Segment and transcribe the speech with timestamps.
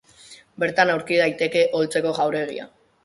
[0.63, 2.67] Bertan aurki daiteke Oltzeko jauregia.